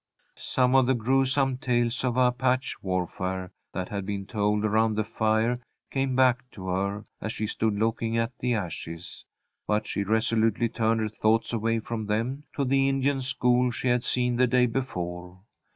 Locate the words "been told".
4.03-4.65